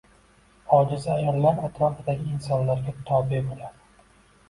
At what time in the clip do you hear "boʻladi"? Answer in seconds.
3.47-4.07